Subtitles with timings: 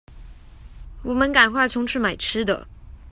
[1.03, 2.65] 我們趕快衝去買吃的